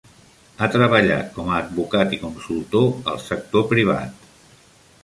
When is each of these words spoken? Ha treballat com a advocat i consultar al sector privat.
Ha 0.63 0.69
treballat 0.75 1.27
com 1.35 1.51
a 1.51 1.59
advocat 1.65 2.17
i 2.17 2.19
consultar 2.25 2.85
al 3.13 3.23
sector 3.29 3.71
privat. 3.77 4.31